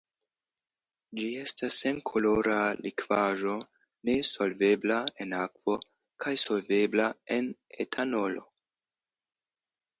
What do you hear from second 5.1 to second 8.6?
en akvo kaj solvebla en etanolo.